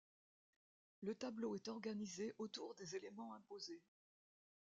[1.03, 3.83] Le tableau est organisé autour des éléments imposés.